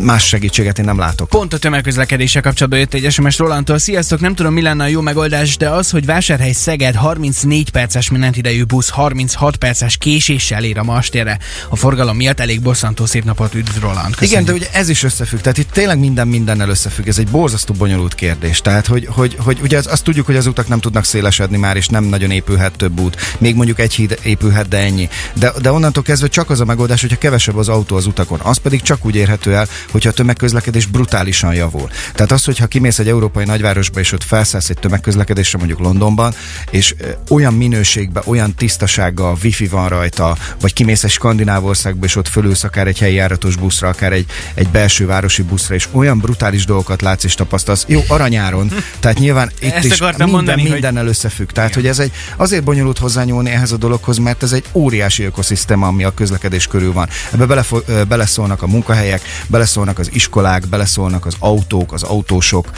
más 0.00 0.26
segítséget 0.26 0.78
én 0.78 0.84
nem 0.84 0.98
látok. 0.98 1.28
Pont 1.28 1.52
a 1.52 1.58
tömegközlekedéssel 1.58 2.42
kapcsolatban 2.42 2.80
jött 2.80 2.94
egy 2.94 3.12
SMS 3.12 3.38
Rolandtól. 3.38 3.78
Sziasztok, 3.78 4.20
nem 4.20 4.34
tudom 4.34 4.52
mi 4.52 4.62
lenne 4.62 4.84
a 4.84 4.86
jó 4.86 5.00
megoldás, 5.00 5.56
de 5.56 5.68
az, 5.68 5.90
hogy 5.90 6.06
Vásárhely 6.06 6.52
Szeged 6.52 6.94
34 6.94 7.70
perces 7.70 8.10
menetidejű 8.10 8.64
busz 8.64 8.88
36 8.88 9.56
perces 9.56 9.96
késéssel 9.96 10.64
ér 10.64 10.78
a 10.78 10.82
mastérre. 10.82 11.38
A 11.68 11.76
forgalom 11.76 12.16
miatt 12.16 12.40
elég 12.40 12.62
bosszantó 12.62 13.06
szép 13.06 13.24
napot 13.24 13.54
üdv 13.54 13.80
Roland. 13.80 14.14
Köszönjük. 14.14 14.30
Igen, 14.30 14.44
de 14.44 14.52
ugye 14.52 14.78
ez 14.78 14.88
is 14.88 15.02
összefügg. 15.02 15.40
Tehát 15.40 15.58
itt 15.58 15.70
tényleg 15.70 15.98
minden 15.98 16.28
mindennel 16.28 16.68
összefügg. 16.68 17.08
Ez 17.08 17.18
egy 17.18 17.28
borzasztó 17.28 17.74
bonyolult 17.74 18.14
kérdés. 18.14 18.60
Tehát, 18.60 18.86
hogy, 18.86 19.06
hogy, 19.10 19.36
hogy 19.38 19.58
ugye 19.62 19.76
az, 19.76 19.86
azt 19.86 20.04
tudjuk, 20.04 20.26
hogy 20.26 20.36
az 20.36 20.46
utak 20.46 20.68
nem 20.68 20.80
tudnak 20.80 21.04
szélesedni 21.04 21.56
már, 21.56 21.76
és 21.76 21.88
nem 21.88 22.04
nagyon 22.04 22.30
épülhet 22.30 22.76
több 22.76 23.00
út. 23.00 23.16
Még 23.38 23.54
mondjuk 23.54 23.78
egy 23.78 23.94
híd 23.94 24.18
épülhet, 24.22 24.68
de 24.68 24.78
ennyi. 24.78 25.08
De, 25.34 25.52
de 25.62 25.72
onnantól 25.72 26.02
kezdve 26.02 26.28
csak 26.28 26.50
az 26.50 26.60
a 26.60 26.64
megoldás, 26.64 27.00
hogyha 27.00 27.18
kevesebb 27.18 27.56
az 27.56 27.68
autó 27.68 27.96
az 27.96 28.06
utakon. 28.06 28.40
Az 28.42 28.56
pedig 28.56 28.82
csak 28.82 29.06
úgy 29.06 29.16
érhető 29.16 29.54
el, 29.54 29.63
hogyha 29.90 30.08
a 30.08 30.12
tömegközlekedés 30.12 30.86
brutálisan 30.86 31.54
javul. 31.54 31.88
Tehát 32.14 32.32
az, 32.32 32.44
hogyha 32.44 32.66
kimész 32.66 32.98
egy 32.98 33.08
európai 33.08 33.44
nagyvárosba, 33.44 34.00
és 34.00 34.12
ott 34.12 34.22
felszállsz 34.22 34.68
egy 34.70 34.78
tömegközlekedésre, 34.78 35.58
mondjuk 35.58 35.78
Londonban, 35.78 36.34
és 36.70 36.94
olyan 37.30 37.54
minőségben, 37.54 38.22
olyan 38.26 38.54
tisztasággal, 38.54 39.36
wifi 39.42 39.66
van 39.66 39.88
rajta, 39.88 40.36
vagy 40.60 40.72
kimész 40.72 41.04
egy 41.04 41.10
skandináv 41.10 41.64
országba, 41.64 42.04
és 42.04 42.16
ott 42.16 42.28
fölülsz 42.28 42.64
akár 42.64 42.86
egy 42.86 42.98
helyi 42.98 43.14
járatos 43.14 43.56
buszra, 43.56 43.88
akár 43.88 44.12
egy, 44.12 44.26
egy 44.54 44.68
belső 44.68 45.06
városi 45.06 45.42
buszra, 45.42 45.74
és 45.74 45.88
olyan 45.92 46.18
brutális 46.18 46.64
dolgokat 46.64 47.02
látsz 47.02 47.24
és 47.24 47.34
tapasztalsz. 47.34 47.84
Jó, 47.88 48.00
aranyáron. 48.08 48.70
Tehát 49.00 49.18
nyilván 49.18 49.50
itt 49.60 49.72
Ezt 49.72 49.84
is 49.84 50.00
minden 50.00 50.28
mondani, 50.28 50.62
hogy- 50.62 50.70
mindennel 50.70 51.06
összefügg. 51.06 51.50
Tehát, 51.50 51.74
hogy 51.74 51.86
ez 51.86 51.98
egy 51.98 52.12
azért 52.36 52.64
bonyolult 52.64 52.98
hozzányúlni 52.98 53.50
ehhez 53.50 53.72
a 53.72 53.76
dologhoz, 53.76 54.18
mert 54.18 54.42
ez 54.42 54.52
egy 54.52 54.64
óriási 54.72 55.22
ökoszisztéma, 55.22 55.86
ami 55.86 56.04
a 56.04 56.14
közlekedés 56.14 56.66
körül 56.66 56.92
van. 56.92 57.08
Ebbe 57.32 57.46
belefo- 57.46 58.06
beleszólnak 58.08 58.62
a 58.62 58.66
munkahelyek, 58.66 59.20
beleszólnak 59.54 59.98
az 59.98 60.08
iskolák, 60.12 60.68
beleszólnak 60.68 61.26
az 61.26 61.34
autók, 61.38 61.92
az 61.92 62.02
autósok. 62.02 62.70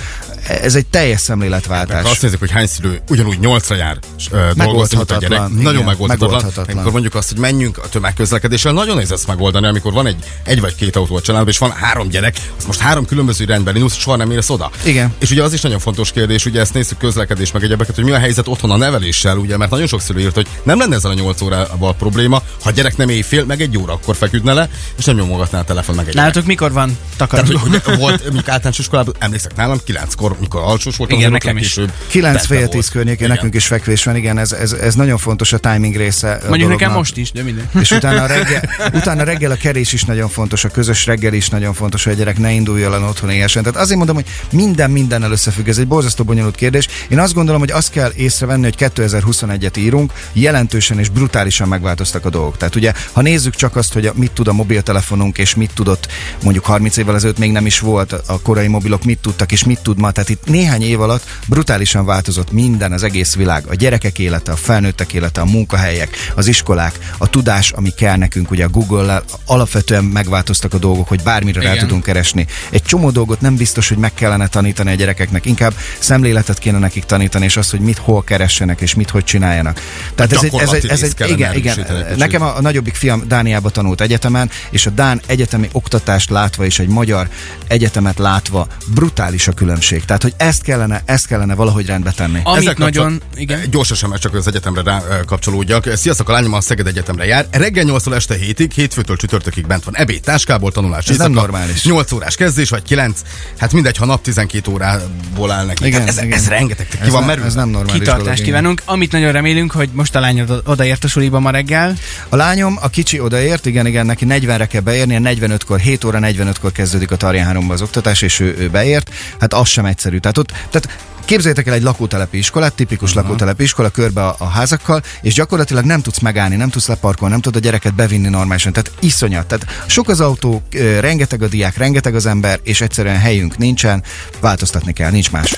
Ez 0.48 0.74
egy 0.74 0.86
teljes 0.86 1.10
Meg 1.10 1.18
szemléletváltás. 1.18 2.02
ha 2.02 2.10
azt 2.10 2.22
nézzük, 2.22 2.38
hogy 2.38 2.50
hány 2.50 2.66
szülő 2.66 3.00
ugyanúgy 3.08 3.38
nyolcra 3.38 3.74
jár 3.74 3.98
és, 4.18 4.28
ö, 4.30 4.50
dolgozni, 4.54 4.96
mint 4.96 5.10
a 5.10 5.16
gyerek. 5.16 5.38
Nagyon 5.38 5.72
igen, 5.72 5.84
megoldhatatlan. 5.84 6.08
megoldhatatlan. 6.08 6.76
Amikor 6.76 6.92
mondjuk 6.92 7.14
azt, 7.14 7.28
hogy 7.28 7.38
menjünk 7.38 7.78
a 7.78 7.88
tömegközlekedéssel, 7.88 8.72
nagyon 8.72 8.94
nehéz 8.94 9.12
ezt 9.12 9.26
megoldani, 9.26 9.66
amikor 9.66 9.92
van 9.92 10.06
egy, 10.06 10.16
egy 10.44 10.60
vagy 10.60 10.74
két 10.74 10.96
autó 10.96 11.16
a 11.16 11.20
családban, 11.20 11.48
és 11.48 11.58
van 11.58 11.70
három 11.70 12.08
gyerek, 12.08 12.36
azt 12.56 12.66
most 12.66 12.78
három 12.78 13.06
különböző 13.06 13.44
irányban 13.44 13.74
indulsz, 13.74 13.94
és 13.94 14.00
soha 14.00 14.16
nem 14.16 14.30
érsz 14.30 14.50
oda. 14.50 14.70
Igen. 14.84 15.14
És 15.18 15.30
ugye 15.30 15.42
az 15.42 15.52
is 15.52 15.60
nagyon 15.60 15.78
fontos 15.78 16.12
kérdés, 16.12 16.46
ugye 16.46 16.60
ezt 16.60 16.74
nézzük 16.74 16.98
közlekedés 16.98 17.52
meg 17.52 17.62
egyebeket, 17.62 17.94
hogy 17.94 18.04
mi 18.04 18.10
a 18.10 18.18
helyzet 18.18 18.48
otthon 18.48 18.70
a 18.70 18.76
neveléssel, 18.76 19.36
ugye, 19.36 19.56
mert 19.56 19.70
nagyon 19.70 19.86
sok 19.86 20.00
szülő 20.00 20.20
írt, 20.20 20.34
hogy 20.34 20.46
nem 20.62 20.78
lenne 20.78 20.94
ezzel 20.94 21.10
a 21.10 21.14
8 21.14 21.40
órával 21.40 21.94
probléma, 21.94 22.42
ha 22.62 22.68
a 22.68 22.72
gyerek 22.72 22.96
nem 22.96 23.08
éjfél, 23.08 23.44
meg 23.44 23.60
egy 23.60 23.78
óra, 23.78 23.92
akkor 23.92 24.16
feküdne 24.16 24.52
le, 24.52 24.68
és 24.98 25.04
nem 25.04 25.16
nyomogatná 25.16 25.58
a 25.58 25.64
telefon 25.64 25.94
meg 25.94 26.08
egy 26.08 26.44
mikor 26.46 26.65
van 26.72 26.98
tehát, 27.16 27.16
takarodó? 27.16 27.58
hogy, 27.58 27.82
hogy 27.84 27.98
volt, 27.98 28.22
mondjuk 28.22 28.48
általános 28.48 28.78
iskolában, 28.78 29.14
emlékszek 29.18 29.56
nálam, 29.56 29.78
kilenckor, 29.84 30.36
mikor 30.40 30.62
alsós 30.62 30.96
voltam, 30.96 31.18
Igen, 31.18 31.30
nekem 31.30 31.56
is. 31.56 31.74
legkésőbb 31.74 32.06
9 32.08 32.34
tette 32.34 32.46
fél 32.46 32.58
volt. 32.58 32.70
10 32.70 32.88
környékén 32.88 33.28
nekünk 33.28 33.54
is 33.54 33.66
fekvés 33.66 34.04
van, 34.04 34.16
igen, 34.16 34.38
ez, 34.38 34.52
ez, 34.52 34.72
ez 34.72 34.94
nagyon 34.94 35.18
fontos 35.18 35.52
a 35.52 35.58
timing 35.58 35.96
része. 35.96 36.40
Mondjuk 36.48 36.70
nekem 36.70 36.92
most 36.92 37.16
is, 37.16 37.32
de 37.32 37.42
minden. 37.42 37.68
És 37.80 37.90
utána 37.90 38.22
a, 38.22 38.26
reggel, 38.26 38.70
utána 38.92 39.24
reggel 39.24 39.50
a 39.50 39.54
kerés 39.56 39.92
is 39.92 40.04
nagyon 40.04 40.28
fontos, 40.28 40.64
a 40.64 40.68
közös 40.68 41.06
reggel 41.06 41.32
is 41.32 41.48
nagyon 41.48 41.74
fontos, 41.74 42.04
hogy 42.04 42.12
a 42.12 42.16
gyerek 42.16 42.38
ne 42.38 42.50
induljon 42.50 42.94
el 42.94 43.04
otthon 43.04 43.30
éhesen. 43.30 43.62
Tehát 43.62 43.78
azért 43.78 43.96
mondom, 43.96 44.14
hogy 44.14 44.26
minden 44.52 44.90
mindennel 44.90 45.30
összefügg. 45.30 45.68
Ez 45.68 45.78
egy 45.78 45.88
borzasztó 45.88 46.24
bonyolult 46.24 46.54
kérdés. 46.54 46.88
Én 47.08 47.18
azt 47.18 47.34
gondolom, 47.34 47.60
hogy 47.60 47.70
azt 47.70 47.90
kell 47.90 48.12
észrevenni, 48.16 48.62
hogy 48.62 48.90
2021-et 48.94 49.78
írunk, 49.78 50.12
jelentősen 50.32 50.98
és 50.98 51.08
brutálisan 51.08 51.68
megváltoztak 51.68 52.24
a 52.24 52.30
dolgok. 52.30 52.56
Tehát 52.56 52.74
ugye, 52.74 52.92
ha 53.12 53.20
nézzük 53.20 53.54
csak 53.54 53.76
azt, 53.76 53.92
hogy 53.92 54.06
a, 54.06 54.12
mit 54.14 54.32
tud 54.32 54.48
a 54.48 54.52
mobiltelefonunk, 54.52 55.38
és 55.38 55.54
mit 55.54 55.70
tudott 55.74 56.08
mondjuk 56.42 56.55
30 56.64 56.96
évvel 56.96 57.14
ezelőtt 57.14 57.38
még 57.38 57.52
nem 57.52 57.66
is 57.66 57.78
volt, 57.78 58.12
a 58.12 58.40
korai 58.40 58.66
mobilok 58.66 59.04
mit 59.04 59.18
tudtak, 59.18 59.52
és 59.52 59.64
mit 59.64 59.80
tud 59.82 59.98
ma. 59.98 60.10
Tehát 60.10 60.28
itt 60.28 60.46
néhány 60.46 60.82
év 60.82 61.00
alatt 61.00 61.24
brutálisan 61.46 62.04
változott 62.04 62.52
minden, 62.52 62.92
az 62.92 63.02
egész 63.02 63.34
világ, 63.34 63.64
a 63.68 63.74
gyerekek 63.74 64.18
élete, 64.18 64.52
a 64.52 64.56
felnőttek 64.56 65.12
élete, 65.12 65.40
a 65.40 65.44
munkahelyek, 65.44 66.16
az 66.34 66.46
iskolák, 66.46 66.98
a 67.18 67.26
tudás, 67.30 67.70
ami 67.70 67.90
kell 67.90 68.16
nekünk, 68.16 68.50
ugye 68.50 68.64
a 68.64 68.68
Google-lel 68.68 69.24
alapvetően 69.46 70.04
megváltoztak 70.04 70.74
a 70.74 70.78
dolgok, 70.78 71.08
hogy 71.08 71.22
bármire 71.22 71.60
rá 71.60 71.72
Igen. 71.72 71.86
tudunk 71.86 72.02
keresni. 72.02 72.46
Egy 72.70 72.82
csomó 72.82 73.10
dolgot 73.10 73.40
nem 73.40 73.56
biztos, 73.56 73.88
hogy 73.88 73.98
meg 73.98 74.14
kellene 74.14 74.46
tanítani 74.46 74.90
a 74.90 74.94
gyerekeknek, 74.94 75.46
inkább 75.46 75.74
szemléletet 75.98 76.58
kéne 76.58 76.78
nekik 76.78 77.04
tanítani, 77.04 77.44
és 77.44 77.56
azt, 77.56 77.70
hogy 77.70 77.80
mit 77.80 77.98
hol 77.98 78.24
keressenek, 78.24 78.80
és 78.80 78.94
mit 78.94 79.10
hogy 79.10 79.24
csináljanak. 79.24 79.80
Tehát 80.14 80.32
ez 80.32 80.42
egy, 80.42 80.54
ez 80.54 80.72
egy, 80.72 80.86
ez 80.86 81.02
egy 81.02 81.30
igen, 81.30 81.54
igen. 81.54 81.86
Nekem 82.16 82.42
a, 82.42 82.56
a 82.56 82.60
nagyobbik 82.60 82.94
fiam 82.94 83.24
Dániába 83.28 83.70
tanult 83.70 84.00
egyetemen, 84.00 84.50
és 84.70 84.86
a 84.86 84.90
Dán 84.90 85.20
egyetemi 85.26 85.68
oktatást 85.72 86.30
látva, 86.46 86.64
és 86.64 86.78
egy 86.78 86.88
magyar 86.88 87.28
egyetemet 87.66 88.18
látva 88.18 88.66
brutális 88.86 89.48
a 89.48 89.52
különbség. 89.52 90.04
Tehát, 90.04 90.22
hogy 90.22 90.34
ezt 90.36 90.62
kellene, 90.62 91.02
ezt 91.04 91.26
kellene 91.26 91.54
valahogy 91.54 91.86
rendbe 91.86 92.10
tenni. 92.10 92.40
Amit 92.42 92.60
Ezzel 92.60 92.74
nagyon... 92.78 93.10
kapcsol- 93.18 93.40
Igen. 93.40 93.60
Gyors 93.70 93.92
SMS, 93.94 94.18
csak 94.20 94.34
az 94.34 94.46
egyetemre 94.46 94.82
rá, 94.82 95.00
kapcsolódjak. 95.26 95.88
Sziasztok, 95.94 96.28
a 96.28 96.32
lányom 96.32 96.52
a 96.52 96.60
Szeged 96.60 96.86
Egyetemre 96.86 97.24
jár. 97.26 97.46
Reggel 97.50 97.84
8-tól 97.88 98.14
este 98.14 98.34
7-ig, 98.34 98.70
hétfőtől 98.74 99.16
csütörtökig 99.16 99.66
bent 99.66 99.84
van. 99.84 99.96
Ebéd, 99.96 100.20
táskából, 100.20 100.72
tanulás. 100.72 101.08
Ez 101.08 101.18
nem 101.18 101.32
normális. 101.32 101.84
8 101.84 102.12
órás 102.12 102.34
kezdés, 102.34 102.70
vagy 102.70 102.82
9. 102.82 103.20
Hát 103.58 103.72
mindegy, 103.72 103.96
ha 103.96 104.04
nap 104.04 104.22
12 104.22 104.70
órából 104.70 105.50
áll 105.50 105.64
neki. 105.64 105.86
Igen, 105.86 106.00
hát 106.00 106.08
ez, 106.08 106.22
igen. 106.22 106.38
ez 106.38 106.48
rengeteg. 106.48 106.88
Ki 106.88 106.96
ez, 107.00 107.10
van 107.10 107.20
ne, 107.20 107.26
merülve? 107.26 107.48
ez 107.48 107.54
nem 107.54 107.68
normális 107.68 107.92
Kitartást 108.00 108.24
dolog, 108.24 108.38
igen. 108.38 108.46
kívánunk. 108.46 108.82
Amit 108.84 109.12
nagyon 109.12 109.32
remélünk, 109.32 109.72
hogy 109.72 109.88
most 109.92 110.14
a 110.14 110.20
lányod 110.20 110.62
odaért 110.64 111.04
a 111.04 111.08
suliba 111.08 111.40
ma 111.40 111.50
reggel. 111.50 111.94
A 112.28 112.36
lányom, 112.36 112.78
a 112.80 112.88
kicsi 112.88 113.20
odaért, 113.20 113.66
igen, 113.66 113.86
igen, 113.86 114.06
neki 114.06 114.26
40-re 114.28 114.66
kell 114.66 114.80
beérnie, 114.80 115.20
45-kor, 115.22 115.78
7 115.78 116.04
óra 116.04 116.18
45-kor 116.36 116.72
kezdődik 116.72 117.10
a 117.10 117.16
Tarján 117.16 117.46
3 117.46 117.70
az 117.70 117.82
oktatás, 117.82 118.22
és 118.22 118.40
ő, 118.40 118.56
ő 118.58 118.68
beért. 118.68 119.10
Hát 119.40 119.54
az 119.54 119.68
sem 119.68 119.84
egyszerű. 119.84 120.18
Tehát 120.18 120.38
ott, 120.38 120.52
tehát 120.70 120.88
Képzeljétek 121.26 121.66
el 121.66 121.74
egy 121.74 121.82
lakótelepi 121.82 122.38
iskolát, 122.38 122.72
tipikus 122.72 123.08
uh-huh. 123.10 123.24
lakótelepi 123.24 123.62
iskola, 123.62 123.88
körbe 123.88 124.26
a, 124.26 124.34
a 124.38 124.48
házakkal, 124.48 125.02
és 125.22 125.34
gyakorlatilag 125.34 125.84
nem 125.84 126.02
tudsz 126.02 126.18
megállni, 126.18 126.56
nem 126.56 126.70
tudsz 126.70 126.88
leparkolni, 126.88 127.32
nem 127.32 127.42
tudod 127.42 127.62
a 127.62 127.64
gyereket 127.64 127.94
bevinni 127.94 128.28
normálisan. 128.28 128.72
Tehát 128.72 128.90
iszonyat. 129.00 129.46
Tehát 129.46 129.66
sok 129.86 130.08
az 130.08 130.20
autó, 130.20 130.62
rengeteg 131.00 131.42
a 131.42 131.46
diák, 131.46 131.76
rengeteg 131.76 132.14
az 132.14 132.26
ember, 132.26 132.60
és 132.62 132.80
egyszerűen 132.80 133.18
helyünk 133.18 133.56
nincsen, 133.56 134.02
változtatni 134.40 134.92
kell, 134.92 135.10
nincs 135.10 135.30
más. 135.30 135.56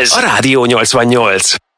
Ez 0.00 0.12
a 0.12 0.20
Rádió 0.20 0.64
88. 0.64 1.69